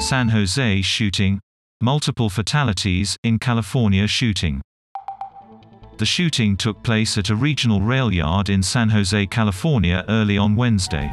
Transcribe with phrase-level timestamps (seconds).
[0.00, 1.40] San Jose shooting.
[1.80, 4.62] Multiple fatalities in California shooting.
[5.96, 10.54] The shooting took place at a regional rail yard in San Jose, California early on
[10.54, 11.10] Wednesday.